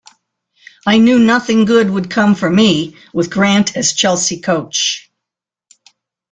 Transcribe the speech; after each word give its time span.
I 0.87 0.97
knew 0.97 1.19
nothing 1.19 1.65
good 1.65 1.91
would 1.91 2.09
come 2.09 2.33
for 2.33 2.49
me 2.49 2.95
with 3.13 3.29
Grant 3.29 3.77
as 3.77 3.93
Chelsea 3.93 4.39
coach. 4.41 5.11